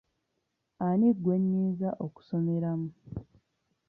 Ani 0.85 1.09
gwe 1.21 1.35
nnyinza 1.41 1.89
okusomeramu? 2.05 2.89